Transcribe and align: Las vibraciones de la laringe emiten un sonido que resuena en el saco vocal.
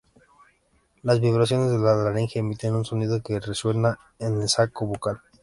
Las 1.03 1.19
vibraciones 1.21 1.69
de 1.69 1.77
la 1.77 1.93
laringe 1.95 2.39
emiten 2.39 2.73
un 2.73 2.83
sonido 2.85 3.21
que 3.21 3.39
resuena 3.39 3.99
en 4.17 4.41
el 4.41 4.49
saco 4.49 4.87
vocal. 4.87 5.21